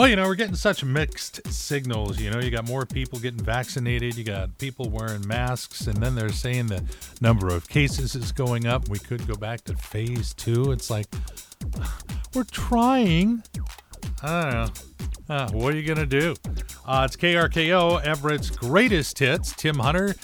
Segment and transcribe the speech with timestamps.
[0.00, 2.18] Well, you know, we're getting such mixed signals.
[2.18, 6.14] You know, you got more people getting vaccinated, you got people wearing masks, and then
[6.14, 6.82] they're saying the
[7.20, 8.88] number of cases is going up.
[8.88, 10.72] We could go back to phase two.
[10.72, 11.04] It's like,
[12.34, 13.42] we're trying.
[14.22, 15.34] I don't know.
[15.34, 16.34] Uh, what are you going to do?
[16.86, 19.52] Uh, it's KRKO, Everett's greatest hits.
[19.52, 20.14] Tim Hunter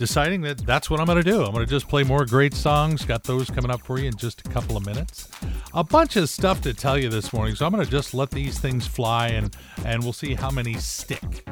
[0.00, 1.44] deciding that that's what I'm going to do.
[1.44, 3.04] I'm going to just play more great songs.
[3.04, 5.28] Got those coming up for you in just a couple of minutes.
[5.74, 8.30] A bunch of stuff to tell you this morning, so I'm going to just let
[8.30, 11.46] these things fly and, and we'll see how many stick.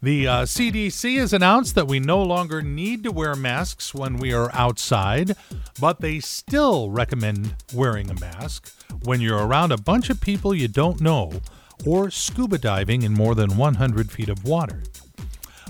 [0.00, 4.32] The uh, CDC has announced that we no longer need to wear masks when we
[4.32, 5.36] are outside,
[5.78, 8.72] but they still recommend wearing a mask
[9.04, 11.42] when you're around a bunch of people you don't know
[11.84, 14.82] or scuba diving in more than 100 feet of water.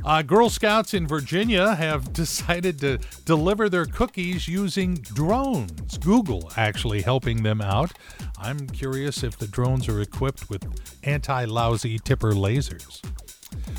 [0.05, 5.99] Uh, Girl Scouts in Virginia have decided to deliver their cookies using drones.
[5.99, 7.93] Google actually helping them out.
[8.39, 10.65] I'm curious if the drones are equipped with
[11.05, 13.03] anti lousy tipper lasers.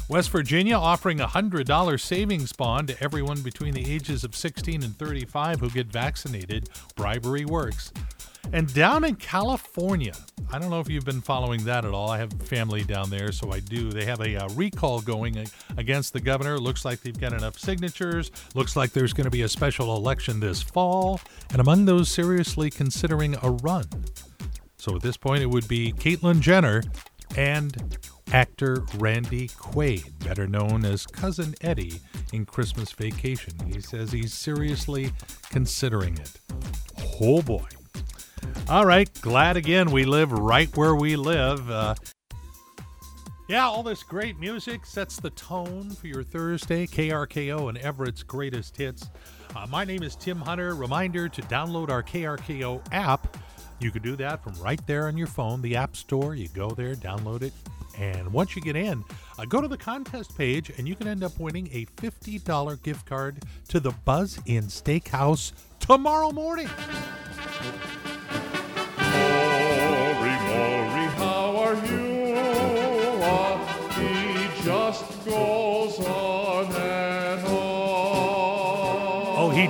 [0.09, 4.97] West Virginia offering a $100 savings bond to everyone between the ages of 16 and
[4.97, 6.69] 35 who get vaccinated.
[6.95, 7.93] Bribery works.
[8.51, 10.13] And down in California,
[10.53, 12.09] I don't know if you've been following that at all.
[12.09, 13.89] I have family down there, so I do.
[13.89, 16.59] They have a uh, recall going against the governor.
[16.59, 18.31] Looks like they've got enough signatures.
[18.53, 21.21] Looks like there's going to be a special election this fall.
[21.51, 23.85] And among those seriously considering a run.
[24.77, 26.83] So at this point, it would be Caitlyn Jenner
[27.37, 27.97] and
[28.33, 32.01] actor Randy Quaid, better known as Cousin Eddie
[32.33, 33.53] in Christmas Vacation.
[33.67, 35.13] He says he's seriously
[35.49, 36.31] considering it.
[37.21, 37.67] Oh boy.
[38.69, 41.69] All right, glad again we live right where we live.
[41.69, 41.95] Uh,
[43.49, 46.87] yeah, all this great music sets the tone for your Thursday.
[46.87, 49.09] KRKO and Everett's greatest hits.
[49.55, 50.73] Uh, my name is Tim Hunter.
[50.73, 53.35] Reminder to download our KRKO app.
[53.79, 56.33] You can do that from right there on your phone, the App Store.
[56.33, 57.53] You go there, download it,
[57.97, 59.03] and once you get in,
[59.37, 63.05] uh, go to the contest page and you can end up winning a $50 gift
[63.05, 66.69] card to the Buzz Inn Steakhouse tomorrow morning.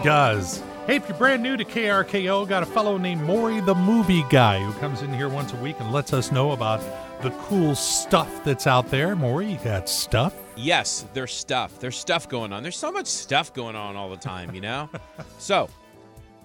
[0.04, 0.62] Does.
[0.88, 4.60] Hey, if you're brand new to KRKO, got a fellow named Maury the Movie Guy
[4.60, 6.82] who comes in here once a week and lets us know about
[7.22, 9.16] the cool stuff that's out there.
[9.16, 10.34] Maury, you got stuff?
[10.58, 11.80] Yes, there's stuff.
[11.80, 12.64] There's stuff going on.
[12.64, 14.90] There's so much stuff going on all the time, you know?
[15.38, 15.70] so,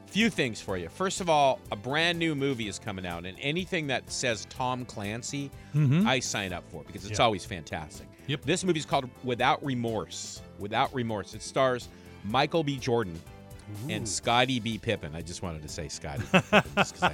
[0.06, 0.90] few things for you.
[0.90, 4.84] First of all, a brand new movie is coming out, and anything that says Tom
[4.84, 6.06] Clancy, mm-hmm.
[6.06, 8.06] I sign up for because it's always fantastic.
[8.26, 8.42] Yep.
[8.42, 10.42] This movie is called Without Remorse.
[10.58, 11.34] Without Remorse.
[11.34, 11.88] It stars
[12.24, 12.76] Michael B.
[12.76, 13.20] Jordan
[13.68, 13.90] Ooh.
[13.90, 14.78] and Scottie B.
[14.78, 15.14] Pippen.
[15.14, 16.24] I just wanted to say Scottie.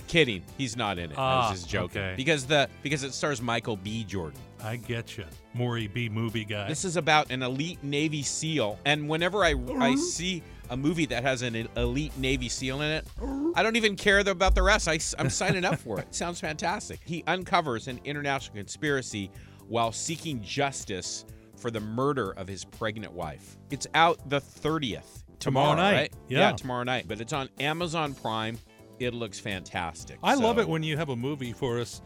[0.06, 0.42] kidding.
[0.58, 1.18] He's not in it.
[1.18, 2.02] Ah, I was ah, just joking.
[2.02, 2.14] Okay.
[2.16, 4.04] Because the because it stars Michael B.
[4.04, 4.40] Jordan.
[4.62, 5.24] I get you.
[5.54, 6.08] Maury B.
[6.08, 6.68] movie guy.
[6.68, 9.96] This is about an elite Navy SEAL, and whenever I I uh-huh.
[9.96, 13.06] see a movie that has an elite Navy SEAL in it,
[13.54, 14.88] I don't even care about the rest.
[14.88, 16.14] I, I'm signing up for it.
[16.14, 17.00] Sounds fantastic.
[17.04, 19.30] He uncovers an international conspiracy
[19.68, 21.24] while seeking justice
[21.56, 23.56] for the murder of his pregnant wife.
[23.70, 25.24] It's out the 30th.
[25.42, 25.96] Tomorrow, tomorrow night.
[25.96, 26.12] Right?
[26.28, 26.38] Yeah.
[26.38, 27.06] yeah, tomorrow night.
[27.08, 28.58] But it's on Amazon Prime.
[29.00, 30.18] It looks fantastic.
[30.22, 30.40] I so.
[30.40, 32.00] love it when you have a movie for us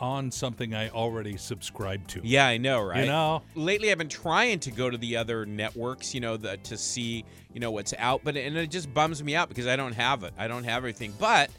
[0.00, 2.20] on something I already subscribe to.
[2.22, 3.00] Yeah, I know, right?
[3.00, 6.56] You know, lately I've been trying to go to the other networks, you know, the,
[6.58, 9.76] to see, you know, what's out, but and it just bums me out because I
[9.76, 10.32] don't have it.
[10.38, 11.50] I don't have everything, but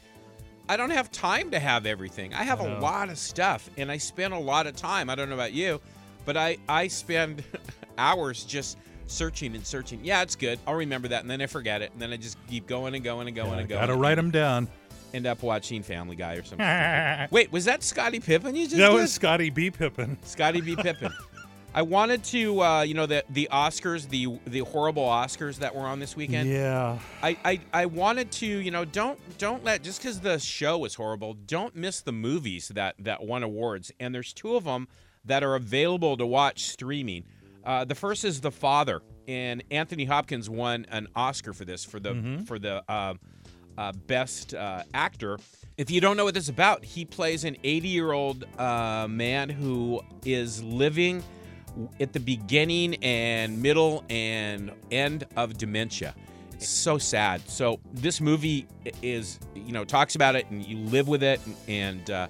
[0.68, 2.32] I don't have time to have everything.
[2.34, 5.10] I have I a lot of stuff, and I spend a lot of time.
[5.10, 5.80] I don't know about you,
[6.24, 7.44] but I I spend
[7.98, 8.78] hours just
[9.10, 10.00] searching and searching.
[10.02, 10.58] Yeah, it's good.
[10.66, 13.04] I'll remember that, and then I forget it, and then I just keep going and
[13.04, 13.80] going and going yeah, and going.
[13.80, 14.68] Gotta write them down
[15.12, 17.28] end up watching Family Guy or something.
[17.30, 18.94] Wait, was that Scottie Pippen you just That did?
[18.94, 19.70] was Scottie B.
[19.70, 20.18] Pippen.
[20.22, 20.76] Scottie B.
[20.76, 21.12] Pippen.
[21.72, 25.86] I wanted to, uh, you know, the the Oscars, the the horrible Oscars that were
[25.86, 26.50] on this weekend.
[26.50, 26.98] Yeah.
[27.22, 30.94] I, I, I wanted to, you know, don't don't let just because the show was
[30.94, 33.92] horrible, don't miss the movies that that won awards.
[34.00, 34.88] And there's two of them
[35.24, 37.24] that are available to watch streaming.
[37.64, 42.00] Uh, the first is The Father, and Anthony Hopkins won an Oscar for this for
[42.00, 42.44] the mm-hmm.
[42.44, 42.82] for the.
[42.88, 43.14] Uh,
[43.78, 45.38] uh, Best uh, Actor.
[45.78, 49.06] If you don't know what this is about, he plays an 80 year old uh,
[49.08, 51.22] man who is living
[51.98, 56.14] at the beginning and middle and end of dementia.
[56.52, 57.48] It's so sad.
[57.48, 58.66] So this movie
[59.02, 62.10] is, you know, talks about it and you live with it and.
[62.10, 62.28] Uh,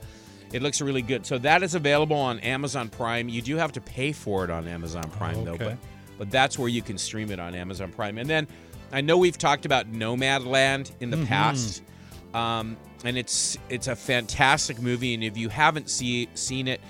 [0.53, 1.27] it looks really good.
[1.27, 3.29] So that is available on Amazon Prime.
[3.29, 5.45] You do have to pay for it on Amazon Prime okay.
[5.45, 5.79] though, but
[6.19, 8.19] but that's where you can stream it on Amazon Prime.
[8.19, 8.47] And then
[8.93, 11.27] I know we've talked about Nomadland in the mm-hmm.
[11.27, 11.83] past.
[12.35, 15.15] Um, and it's it's a fantastic movie.
[15.15, 16.81] And if you haven't see, seen it,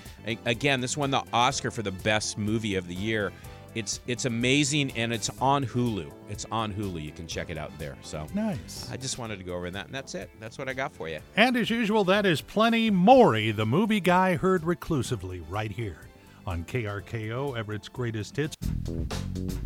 [0.44, 3.32] again, this won the Oscar for the best movie of the year.
[3.75, 6.11] It's it's amazing, and it's on Hulu.
[6.28, 7.02] It's on Hulu.
[7.02, 7.96] You can check it out there.
[8.02, 8.88] So Nice.
[8.90, 10.31] I just wanted to go over that, and that's it.
[10.40, 11.20] That's what I got for you.
[11.37, 12.90] And as usual, that is plenty.
[12.90, 15.99] Maury, the movie guy, heard reclusively right here
[16.46, 18.56] on KRKO, Everett's greatest hits.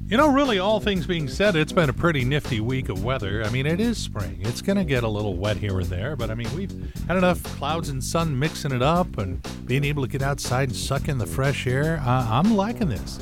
[0.06, 3.42] You know, really, all things being said, it's been a pretty nifty week of weather.
[3.42, 4.38] I mean, it is spring.
[4.40, 6.70] It's going to get a little wet here and there, but I mean, we've
[7.08, 10.76] had enough clouds and sun mixing it up and being able to get outside and
[10.76, 12.00] suck in the fresh air.
[12.04, 13.18] Uh, I'm liking this.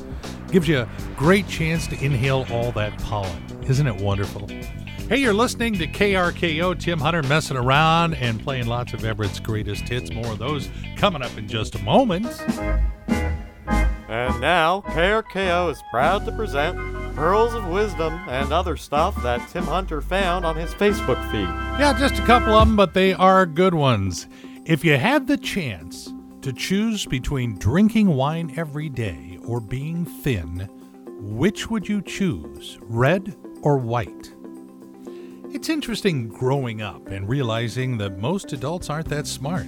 [0.53, 3.43] Gives you a great chance to inhale all that pollen.
[3.67, 4.47] Isn't it wonderful?
[5.09, 6.79] Hey, you're listening to KRKO.
[6.79, 10.11] Tim Hunter messing around and playing lots of Everett's greatest hits.
[10.11, 12.27] More of those coming up in just a moment.
[14.07, 16.77] And now, KRKO is proud to present
[17.15, 21.49] Pearls of Wisdom and other stuff that Tim Hunter found on his Facebook feed.
[21.79, 24.27] Yeah, just a couple of them, but they are good ones.
[24.65, 26.12] If you had the chance
[26.43, 30.67] to choose between drinking wine every day or being thin,
[31.21, 34.33] which would you choose, red or white?
[35.53, 39.67] It's interesting growing up and realizing that most adults aren't that smart.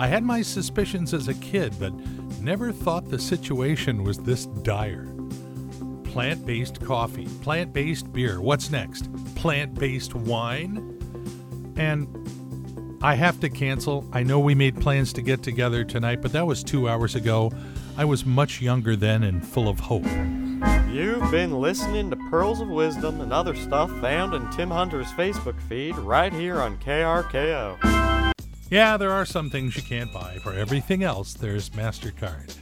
[0.00, 1.92] I had my suspicions as a kid, but
[2.40, 5.06] never thought the situation was this dire.
[6.02, 8.40] Plant based coffee, plant based beer.
[8.40, 9.08] What's next?
[9.36, 10.96] Plant based wine?
[11.76, 12.17] And
[13.00, 14.04] I have to cancel.
[14.12, 17.52] I know we made plans to get together tonight, but that was two hours ago.
[17.96, 20.06] I was much younger then and full of hope.
[20.90, 25.60] You've been listening to Pearls of Wisdom and other stuff found in Tim Hunter's Facebook
[25.68, 28.32] feed right here on KRKO.
[28.68, 30.38] Yeah, there are some things you can't buy.
[30.42, 32.56] For everything else, there's MasterCard.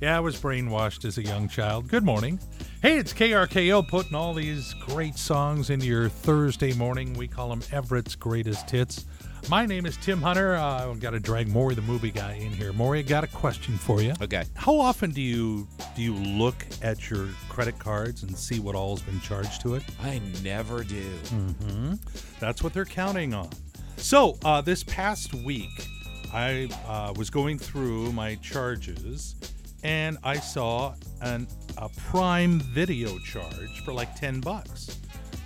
[0.00, 1.88] Yeah, I was brainwashed as a young child.
[1.88, 2.40] Good morning.
[2.82, 7.14] Hey, it's KRKO putting all these great songs into your Thursday morning.
[7.14, 9.04] We call them Everett's Greatest Hits.
[9.48, 10.56] My name is Tim Hunter.
[10.56, 12.72] Uh, I've got to drag Maury, the movie guy, in here.
[12.72, 14.14] Maury, I got a question for you.
[14.20, 14.42] Okay.
[14.56, 19.02] How often do you do you look at your credit cards and see what all's
[19.02, 19.84] been charged to it?
[20.02, 21.08] I never do.
[21.26, 21.94] Mm-hmm.
[22.40, 23.50] That's what they're counting on.
[23.96, 25.86] So uh, this past week,
[26.34, 29.36] I uh, was going through my charges,
[29.84, 31.46] and I saw an
[31.82, 35.00] a Prime Video charge for like ten bucks.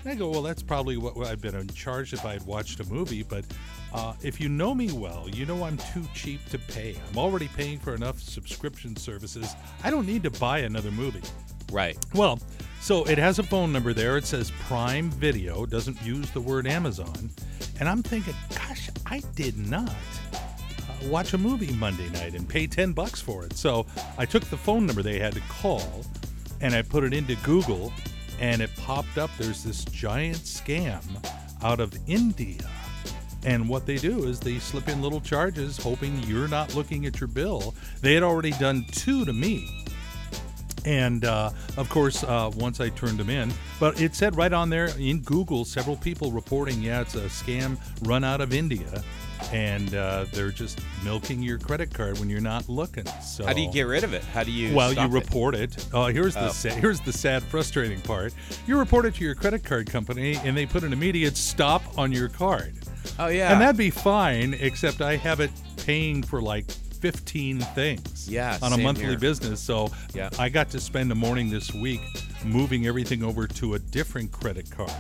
[0.05, 2.85] And I go, well, that's probably what I'd been charged if I had watched a
[2.85, 3.23] movie.
[3.23, 3.47] But
[3.94, 6.94] uh, if you know me well, you know I'm too cheap to pay.
[7.11, 9.56] I'm already paying for enough subscription services.
[9.83, 11.23] I don't need to buy another movie.
[11.73, 11.97] Right.
[12.15, 12.39] Well,
[12.81, 14.19] so it has a phone number there.
[14.19, 17.31] It says Prime Video, doesn't use the word Amazon.
[17.81, 22.67] And I'm thinking, gosh, I did not uh, watch a movie Monday night and pay
[22.67, 23.55] 10 bucks for it.
[23.55, 23.87] So
[24.19, 26.05] I took the phone number they had to call
[26.61, 27.93] and I put it into Google
[28.41, 29.31] and it popped up.
[29.38, 31.03] There's this giant scam
[31.62, 32.69] out of India.
[33.44, 37.20] And what they do is they slip in little charges hoping you're not looking at
[37.20, 37.75] your bill.
[38.00, 39.85] They had already done two to me.
[40.87, 44.71] And uh, of course, uh, once I turned them in, but it said right on
[44.71, 49.03] there in Google, several people reporting, yeah, it's a scam run out of India,
[49.53, 53.05] and uh, they're just milking your credit card when you're not looking.
[53.21, 54.23] So How do you get rid of it?
[54.25, 54.75] How do you?
[54.77, 55.15] well, you stop it?
[55.15, 55.87] report it.
[55.93, 56.53] Uh, here's the Oh.
[56.53, 58.32] sa- here's the sad, frustrating part.
[58.69, 62.12] You report it to your credit card company, and they put an immediate stop on
[62.12, 62.75] your card.
[63.19, 63.53] Oh yeah.
[63.53, 65.50] And that'd be fine, except I have it
[65.85, 66.65] paying for like
[67.00, 69.19] 15 things Yeah, on a monthly here.
[69.19, 69.60] business.
[69.60, 70.31] So Yeah.
[70.38, 72.00] I got to spend a morning this week
[72.44, 74.91] moving everything over to a different credit card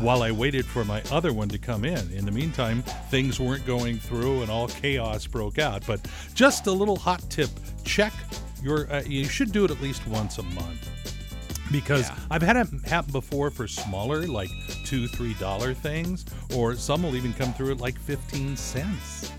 [0.00, 2.10] while I waited for my other one to come in.
[2.12, 5.84] In the meantime, things weren't going through and all chaos broke out.
[5.86, 6.00] But
[6.34, 7.50] just a little hot tip
[7.84, 8.12] check
[8.62, 10.88] your, uh, you should do it at least once a month
[11.72, 12.16] because Yeah.
[12.30, 14.50] I've had it happen before for smaller, like
[14.84, 16.24] two, three dollar things,
[16.54, 19.32] or some will even come through at like 15 cents.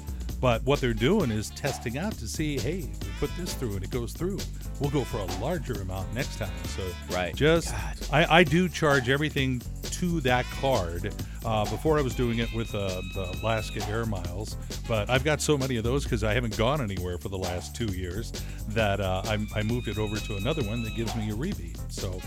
[0.44, 3.76] But what they're doing is testing out to see, hey, if we put this through
[3.76, 4.40] and it goes through,
[4.82, 6.52] we'll go for a larger amount next time.
[6.66, 6.84] So
[7.16, 7.34] Right.
[7.34, 7.74] just,
[8.12, 11.16] I, I do charge everything to that card.
[11.46, 15.40] Uh, before I was doing it with uh, the Alaska Air Miles, but I've got
[15.42, 18.34] so many of those because I haven't gone anywhere for the last two years
[18.70, 21.80] that uh, I, I moved it over to another one that gives me a rebate.
[21.88, 22.20] So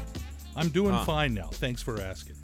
[0.57, 1.05] I'm doing Huh.
[1.05, 1.49] fine now.
[1.53, 2.37] Thanks for asking.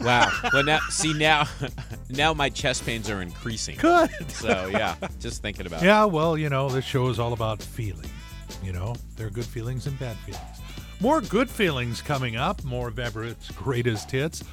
[0.00, 0.30] Wow.
[0.52, 1.46] Well, now see now,
[2.10, 3.76] now my chest pains are increasing.
[3.76, 4.30] Good.
[4.30, 5.86] So yeah, just thinking about it.
[5.86, 8.10] Yeah, well, you know, this show is all about feeling.
[8.62, 10.60] You know, there are good feelings and bad feelings.
[11.00, 12.62] More good feelings coming up.
[12.64, 14.44] More of Everett's greatest hits.